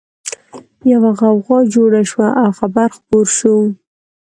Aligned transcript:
يوه 0.91 1.09
غوغا 1.19 1.59
جوړه 1.73 2.01
شوه 2.11 2.27
او 2.41 2.49
خبر 2.59 2.87
خپور 2.97 3.25
شو 3.37 3.55